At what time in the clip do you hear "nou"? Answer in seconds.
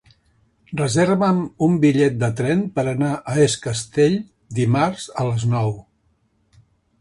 5.55-5.71